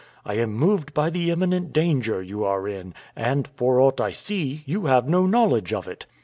I 0.25 0.33
am 0.39 0.53
moved 0.57 0.95
by 0.95 1.11
the 1.11 1.29
imminent 1.29 1.73
danger 1.73 2.23
you 2.23 2.43
are 2.43 2.67
in, 2.67 2.95
and, 3.15 3.47
for 3.47 3.79
aught 3.79 4.01
I 4.01 4.13
see, 4.13 4.63
you 4.65 4.85
have 4.87 5.07
no 5.07 5.27
knowledge 5.27 5.73
of 5.75 5.87
it." 5.87 6.07